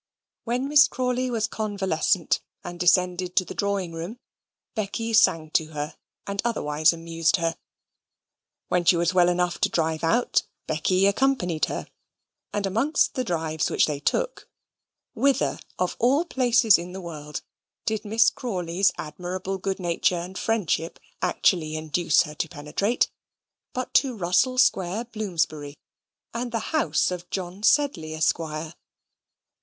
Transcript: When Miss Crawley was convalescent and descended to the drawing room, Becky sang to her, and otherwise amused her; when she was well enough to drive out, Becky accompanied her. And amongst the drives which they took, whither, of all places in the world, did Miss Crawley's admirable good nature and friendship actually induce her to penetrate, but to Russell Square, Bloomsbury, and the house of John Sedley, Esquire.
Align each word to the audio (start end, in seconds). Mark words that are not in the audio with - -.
When 0.45 0.67
Miss 0.67 0.87
Crawley 0.87 1.29
was 1.29 1.45
convalescent 1.45 2.41
and 2.63 2.79
descended 2.79 3.35
to 3.35 3.45
the 3.45 3.53
drawing 3.53 3.93
room, 3.93 4.17
Becky 4.73 5.13
sang 5.13 5.51
to 5.51 5.73
her, 5.73 5.95
and 6.25 6.41
otherwise 6.43 6.91
amused 6.91 7.35
her; 7.35 7.55
when 8.67 8.83
she 8.83 8.97
was 8.97 9.13
well 9.13 9.29
enough 9.29 9.59
to 9.61 9.69
drive 9.69 10.03
out, 10.03 10.41
Becky 10.65 11.05
accompanied 11.05 11.65
her. 11.65 11.85
And 12.51 12.65
amongst 12.65 13.13
the 13.13 13.23
drives 13.23 13.69
which 13.69 13.85
they 13.85 13.99
took, 13.99 14.49
whither, 15.13 15.59
of 15.77 15.97
all 15.99 16.25
places 16.25 16.79
in 16.79 16.93
the 16.93 17.01
world, 17.01 17.43
did 17.85 18.03
Miss 18.03 18.31
Crawley's 18.31 18.91
admirable 18.97 19.59
good 19.59 19.79
nature 19.79 20.15
and 20.15 20.35
friendship 20.35 20.97
actually 21.21 21.75
induce 21.75 22.23
her 22.23 22.33
to 22.33 22.49
penetrate, 22.49 23.11
but 23.71 23.93
to 23.93 24.17
Russell 24.17 24.57
Square, 24.57 25.05
Bloomsbury, 25.13 25.77
and 26.33 26.51
the 26.51 26.71
house 26.73 27.11
of 27.11 27.29
John 27.29 27.61
Sedley, 27.61 28.15
Esquire. 28.15 28.73